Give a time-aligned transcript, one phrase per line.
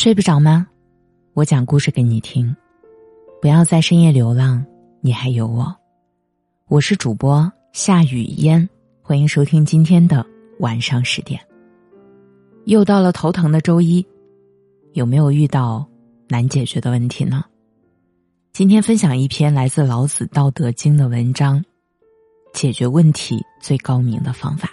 [0.00, 0.64] 睡不着吗？
[1.34, 2.54] 我讲故事给你听。
[3.42, 4.64] 不要在深夜流浪，
[5.00, 5.74] 你还有我。
[6.68, 8.68] 我是主播夏雨嫣，
[9.02, 10.24] 欢迎收听今天的
[10.60, 11.40] 晚上十点。
[12.66, 14.06] 又到了头疼的周一，
[14.92, 15.84] 有没有遇到
[16.28, 17.44] 难解决的问题呢？
[18.52, 21.60] 今天分享一篇来自老子《道德经》的文章，
[22.52, 24.70] 解决问题最高明的方法。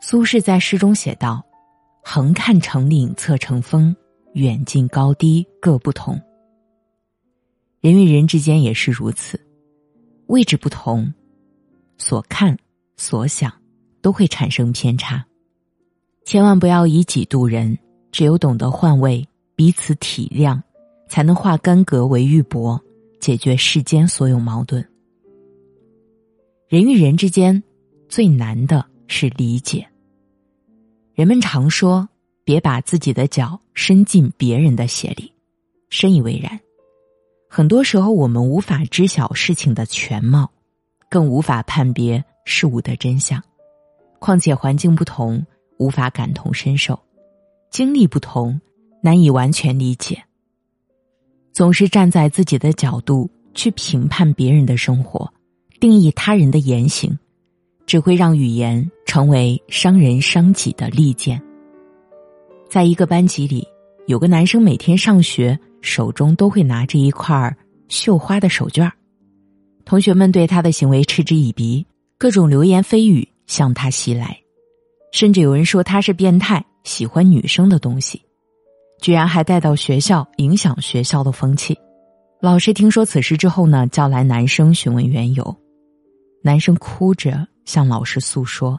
[0.00, 1.44] 苏轼在诗中写道。
[2.06, 3.96] 横看成岭侧成峰，
[4.34, 6.20] 远近高低各不同。
[7.80, 9.40] 人与人之间也是如此，
[10.26, 11.12] 位置不同，
[11.96, 12.56] 所看
[12.96, 13.50] 所想
[14.02, 15.24] 都会产生偏差。
[16.26, 17.76] 千万不要以己度人，
[18.12, 19.26] 只有懂得换位，
[19.56, 20.60] 彼此体谅，
[21.08, 22.78] 才能化干戈为玉帛，
[23.18, 24.86] 解决世间所有矛盾。
[26.68, 27.62] 人与人之间
[28.10, 29.88] 最难的是理解。
[31.14, 32.08] 人们常说
[32.42, 35.32] ：“别把自己的脚伸进别人的鞋里。”
[35.88, 36.58] 深以为然。
[37.48, 40.50] 很多时候，我们无法知晓事情的全貌，
[41.08, 43.40] 更无法判别事物的真相。
[44.18, 45.46] 况且环境不同，
[45.78, 46.96] 无法感同身受；
[47.70, 48.60] 经历不同，
[49.00, 50.20] 难以完全理解。
[51.52, 55.32] 总是站在自己的角度去评判别人的生活，
[55.78, 57.16] 定义他人的言行。
[57.86, 61.40] 只会让语言成为伤人伤己的利剑。
[62.68, 63.64] 在一个班级里，
[64.08, 67.56] 有个男生每天上学手中都会拿着一块
[67.86, 68.90] 绣花的手绢
[69.84, 71.86] 同学们对他的行为嗤之以鼻，
[72.18, 74.36] 各种流言蜚语向他袭来，
[75.12, 78.20] 甚至有人说他是变态，喜欢女生的东西，
[79.00, 81.78] 居然还带到学校影响学校的风气。
[82.40, 85.56] 老师听说此事之后呢，叫来男生询问缘由，
[86.42, 87.46] 男生哭着。
[87.64, 88.78] 向老师诉说，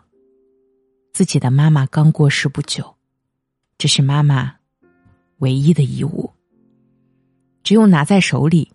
[1.16, 2.94] 自己的妈妈刚过世不久，
[3.78, 4.54] 这是妈妈
[5.38, 6.30] 唯一的遗物。
[7.64, 8.70] 只有拿在手里，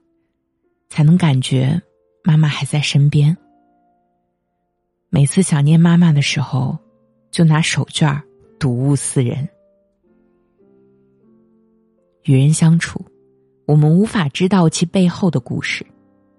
[0.88, 1.82] 才能感觉
[2.24, 3.36] 妈妈还在身边。
[5.10, 6.78] 每次想念妈妈的时候，
[7.30, 8.18] 就拿手绢
[8.58, 9.46] 睹物思人。
[12.22, 13.04] 与人相处，
[13.66, 15.86] 我们无法知道其背后的故事，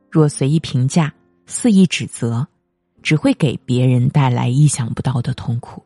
[0.10, 1.14] 若随意评价、
[1.46, 2.48] 肆意指责。
[3.04, 5.84] 只会给别人带来意想不到的痛苦。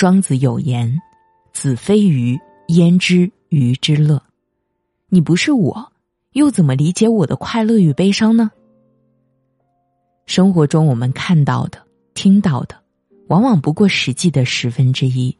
[0.00, 0.98] 庄子有言
[1.52, 4.22] ：“子非鱼，焉知鱼之乐？”
[5.10, 5.92] 你不是我，
[6.32, 8.50] 又怎么理解我的快乐与悲伤呢？
[10.24, 12.82] 生活中我们看到的、听到的，
[13.28, 15.36] 往往不过实际的十分之一。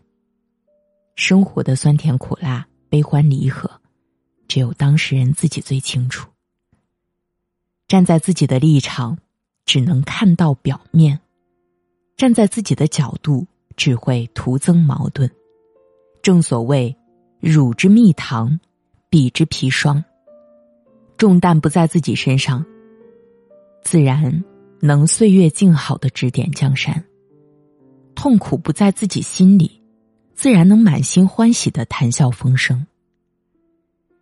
[1.14, 3.80] 生活的酸甜苦辣、悲欢离合，
[4.46, 6.28] 只有当事人自己最清楚。
[7.88, 9.16] 站在自己的立场。
[9.64, 11.18] 只能看到表面，
[12.16, 13.46] 站在自己的角度，
[13.80, 15.30] 只会徒增矛盾。
[16.20, 16.94] 正所谓，
[17.40, 18.60] 汝之蜜糖，
[19.08, 20.04] 彼之砒霜。
[21.16, 22.62] 重担不在自己身上，
[23.82, 24.44] 自然
[24.80, 26.94] 能岁月静好的指点江山；
[28.14, 29.80] 痛苦不在自己心里，
[30.34, 32.86] 自然能满心欢喜的谈笑风生。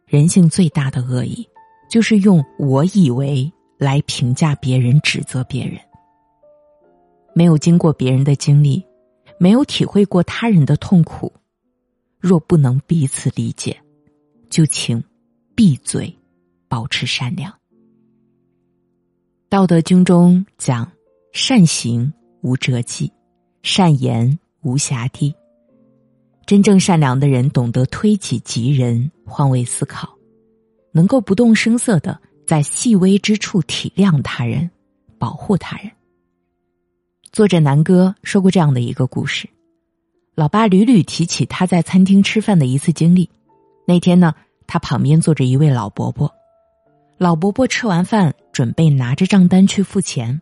[0.06, 1.44] 人性最大的恶意，
[1.90, 3.52] 就是用我以为。
[3.76, 5.78] 来评价别人、指责别人，
[7.32, 8.84] 没有经过别人的经历，
[9.38, 11.32] 没有体会过他人的痛苦，
[12.18, 13.80] 若不能彼此理解，
[14.50, 15.02] 就请
[15.54, 16.14] 闭嘴，
[16.68, 17.52] 保持善良。
[19.48, 20.90] 《道德经》中讲
[21.32, 22.12] ：“善行
[22.42, 23.12] 无辙迹，
[23.62, 25.32] 善言无瑕疵。”
[26.44, 30.16] 真正善良的人懂得推己及人，换位思考，
[30.92, 32.20] 能够不动声色的。
[32.46, 34.70] 在细微之处体谅他人，
[35.18, 35.90] 保护他人。
[37.30, 39.48] 作者南哥说过这样的一个故事：
[40.34, 43.28] 老爸屡屡提起他在餐厅吃饭的一次经历。
[43.86, 44.34] 那天呢，
[44.66, 46.32] 他旁边坐着一位老伯伯，
[47.18, 50.40] 老伯伯吃完饭准备拿着账单去付钱，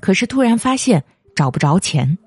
[0.00, 1.02] 可是突然发现
[1.34, 2.18] 找不着钱，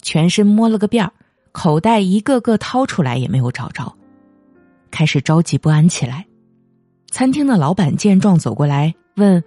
[0.00, 1.12] 全身摸了个遍儿，
[1.52, 3.94] 口袋一个个掏出来也没有找着，
[4.90, 6.26] 开始着急不安起来。
[7.10, 9.44] 餐厅的老板见状走过来问：“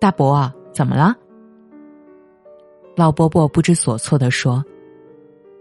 [0.00, 1.16] 大伯，怎么了？”
[2.94, 4.64] 老伯伯不知所措的说：“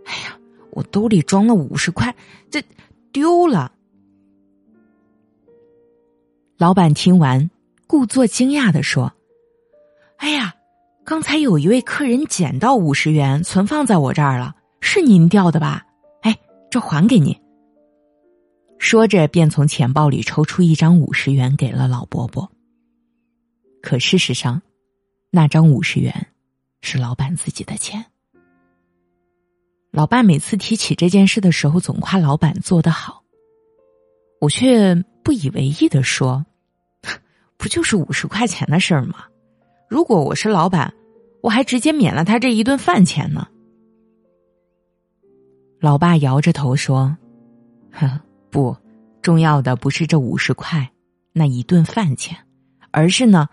[0.06, 0.38] 哎呀，
[0.72, 2.14] 我兜里装了五十块，
[2.50, 2.62] 这
[3.12, 3.72] 丢了。”
[6.58, 7.50] 老板听完，
[7.88, 9.14] 故作惊讶的说
[10.18, 10.54] ：“哎呀，
[11.04, 15.86] 刚才有一位客人捡到五十元，存放在我这儿了，是您掉的吧？
[16.22, 16.38] 哎，
[16.70, 17.36] 这还给您。”
[18.78, 22.52] 说着，便从钱包里抽出一张五十元给了老伯伯。
[23.82, 24.62] 可事实上，
[25.30, 26.28] 那张五十元
[26.82, 28.06] 是老板自己的钱。
[29.92, 33.24] 老爸每次提起这件事的时候，总夸老板做得好。
[34.40, 36.46] 我却不以为意的说
[37.58, 39.26] ：“不就是五十块钱的事儿吗？
[39.88, 40.94] 如果我是老板，
[41.42, 43.48] 我还直接免了他这一顿饭钱呢。”
[45.80, 47.18] 老爸摇着头说
[48.50, 48.76] ：“不，
[49.22, 50.92] 重要的不是这五十块，
[51.34, 52.38] 那一顿饭钱，
[52.92, 53.50] 而是呢，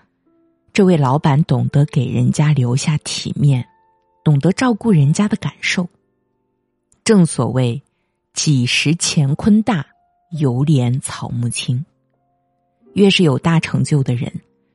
[0.79, 3.67] 这位老板懂得给人家留下体面，
[4.23, 5.89] 懂得照顾人家的感受。”
[7.03, 7.83] 正所谓，
[8.33, 9.85] 几时乾坤大，
[10.39, 11.85] 犹怜草木青。
[12.95, 14.33] 越是有大成就的人，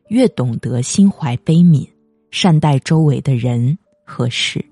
[0.10, 1.88] 越懂得心怀悲悯，
[2.32, 4.66] 善待周围的人和事。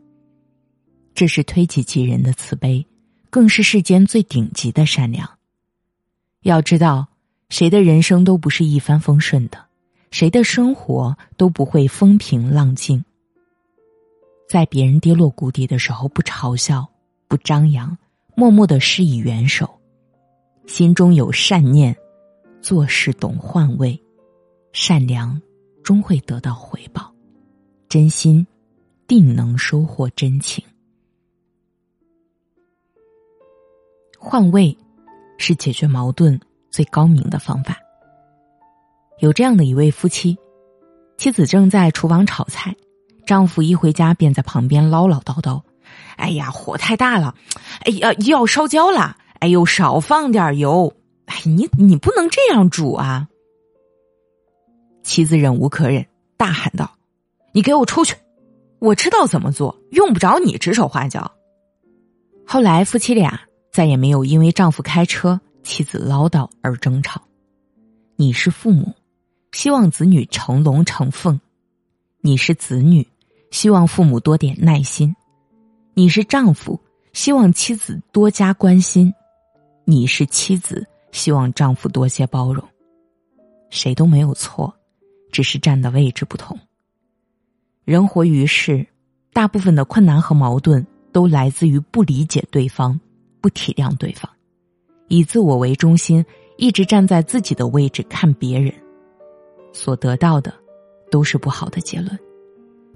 [1.16, 2.86] 这是推己及人的慈悲，
[3.30, 5.38] 更是世间最顶级的善良。
[6.42, 7.07] 要知道，
[7.48, 9.70] 谁的人生都不是一帆风顺的，
[10.11, 13.03] 谁的生活都不会风平浪静。
[14.47, 16.87] 在别人跌落谷底的时候，不嘲笑。
[17.27, 17.97] 不张扬，
[18.35, 19.79] 默默的施以援手，
[20.67, 21.95] 心中有善念，
[22.61, 23.97] 做事懂换位，
[24.73, 25.41] 善良
[25.81, 27.09] 终会得到回报，
[27.87, 28.45] 真心
[29.07, 30.61] 定能收获真情。
[34.19, 34.77] 换位
[35.37, 36.37] 是解决矛盾
[36.69, 37.77] 最高明的方法。
[39.21, 40.35] 有这样的一位夫妻，
[41.15, 42.75] 妻子正在厨房炒菜，
[43.23, 45.62] 丈夫一回家便在旁边唠唠叨叨。
[46.18, 47.35] 哎呀，火太大了！
[47.85, 49.15] 哎呀，要烧焦了！
[49.39, 50.91] 哎呦，少放点油！
[51.27, 53.27] 哎，你你不能这样煮啊！
[55.03, 56.03] 妻子忍无可忍，
[56.35, 56.91] 大喊道
[57.53, 58.15] ：“你给我出去！
[58.79, 61.31] 我知道怎么做，用不着你指手画脚。”
[62.44, 63.39] 后来，夫妻俩
[63.71, 67.21] 再也没有因为丈夫开车、妻子唠叨而争吵。
[68.15, 68.94] 你是父母，
[69.51, 71.38] 希望子女成龙成凤；
[72.21, 73.06] 你是子女，
[73.51, 75.13] 希望父母多点耐心。
[75.94, 76.80] 你是丈夫，
[77.12, 79.12] 希望妻子多加关心；
[79.83, 82.65] 你是妻子，希望丈夫多些包容。
[83.69, 84.74] 谁都没有错，
[85.31, 86.57] 只是站的位置不同。
[87.83, 88.88] 人活于世，
[89.33, 92.97] 大部分的困难和矛盾都来自于不理解对方、
[93.42, 94.31] 不体谅对方，
[95.09, 96.25] 以自我为中心，
[96.57, 98.74] 一直站在自己的位置看别人，
[99.73, 100.53] 所得到的
[101.09, 102.18] 都是不好的结论，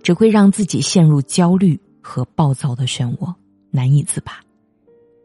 [0.03, 1.79] 只会让自己陷入焦虑。
[2.07, 3.33] 和暴躁的漩涡
[3.71, 4.39] 难以自拔，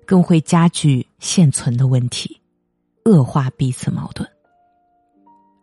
[0.06, 2.41] 更会加剧现存的问题，
[3.05, 4.26] 恶化彼此矛盾。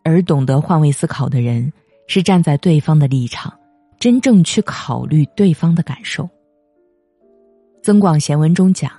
[0.04, 1.72] 而懂得换位思考的人，
[2.06, 3.52] 是站在对方的立场，
[3.98, 6.22] 真正去考虑对方的感受。
[7.82, 8.92] 《增广贤文》中讲：“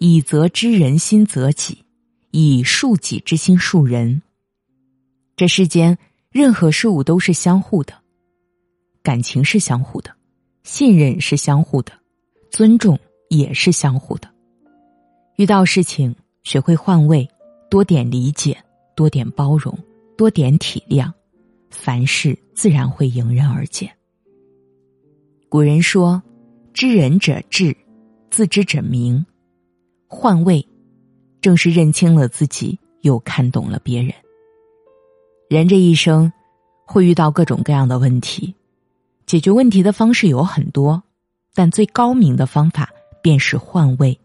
[0.00, 1.84] 以责之人心则己，
[2.30, 4.22] 以恕己之心恕人。”
[5.36, 5.98] 这世间
[6.30, 7.94] 任何事物都是相互的，
[9.02, 10.14] 感情是相互的。
[10.62, 11.92] 信任是相互的，
[12.50, 12.98] 尊重
[13.30, 14.28] 也是相互的。
[15.36, 17.26] 遇到事情，学会换位，
[17.70, 18.62] 多点理解，
[18.94, 19.76] 多点包容，
[20.18, 21.10] 多点体谅，
[21.70, 23.90] 凡事自然会迎刃而解。
[25.48, 26.22] 古人说
[26.74, 27.74] ：“知人者智，
[28.30, 29.24] 自知者明。”
[30.06, 30.68] 换位，
[31.40, 34.12] 正是认清了自己，又看懂了别人。
[35.48, 36.30] 人这一生，
[36.84, 38.54] 会遇到各种各样的问题。
[39.24, 41.02] 解决问题的方式有很多，
[41.54, 42.90] 但最高明的方法
[43.22, 44.20] 便是换位。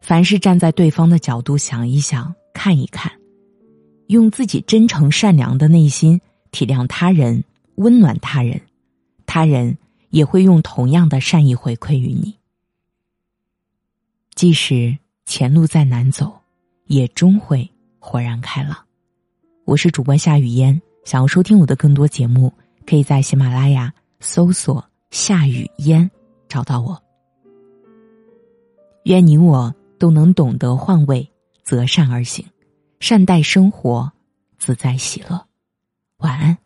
[0.00, 3.12] 凡是站在对方的角度想一想、看一看，
[4.08, 7.44] 用自己真诚善良的内心体谅他人、
[7.76, 8.60] 温暖他人，
[9.26, 9.78] 他人
[10.10, 12.34] 也会用同样的善意回馈于你。
[14.34, 16.40] 即使前路再难走，
[16.86, 18.85] 也终会豁然开朗。
[19.66, 22.52] 我是主播夏雨嫣，想要收听我的更多节目。
[22.86, 26.08] 可以在喜马拉雅搜索“夏雨嫣”
[26.48, 27.02] 找到我。
[29.06, 31.28] 愿你我都能懂得换位，
[31.64, 32.46] 择善而行，
[33.00, 34.12] 善待生活，
[34.56, 35.44] 自在喜乐。
[36.18, 36.56] 晚安。